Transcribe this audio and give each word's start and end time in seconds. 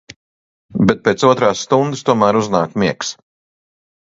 Bet 0.91 1.03
pēc 1.07 1.25
otrās 1.31 1.61
stundas 1.67 2.03
tomēr 2.09 2.41
uznāk 2.41 2.75
miegs. 2.85 3.15